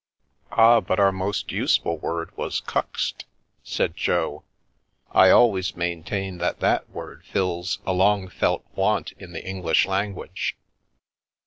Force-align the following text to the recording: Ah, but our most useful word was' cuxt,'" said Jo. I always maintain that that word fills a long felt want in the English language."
Ah, 0.51 0.79
but 0.81 0.99
our 0.99 1.11
most 1.11 1.51
useful 1.51 1.95
word 1.99 2.35
was' 2.35 2.59
cuxt,'" 2.61 3.25
said 3.63 3.95
Jo. 3.95 4.43
I 5.11 5.29
always 5.29 5.75
maintain 5.75 6.39
that 6.39 6.59
that 6.59 6.89
word 6.89 7.23
fills 7.23 7.77
a 7.85 7.93
long 7.93 8.27
felt 8.27 8.65
want 8.73 9.11
in 9.19 9.31
the 9.33 9.45
English 9.47 9.85
language." 9.85 10.57